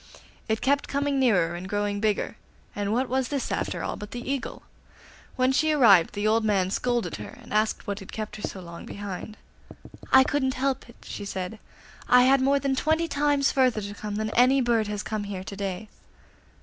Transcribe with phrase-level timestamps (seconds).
[0.49, 2.35] It kept coming nearer and growing bigger,
[2.75, 4.63] and what was this after all but the Eagle?
[5.35, 8.61] When she arrived the old man scolded her, and asked what had kept her so
[8.61, 9.37] long behind.
[10.11, 11.59] 'I couldn't help it,' she said;
[12.09, 15.25] 'I had more than twenty times further to come than any bird that has come
[15.25, 15.87] here to day.